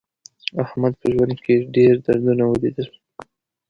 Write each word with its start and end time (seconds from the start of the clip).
احمد 0.63 0.93
په 1.01 1.07
ژوند 1.13 1.33
کې 1.45 1.55
ډېر 1.75 1.93
دردونه 2.05 2.43
ولیدل. 2.47 2.87